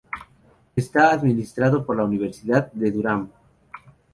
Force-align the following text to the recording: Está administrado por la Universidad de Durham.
Está 0.75 1.11
administrado 1.11 1.85
por 1.85 1.95
la 1.95 2.05
Universidad 2.05 2.71
de 2.71 2.89
Durham. 2.91 3.29